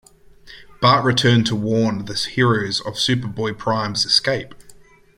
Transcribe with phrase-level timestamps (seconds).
[0.81, 4.55] Bart returned to warn the heroes of Superboy-Prime's escape.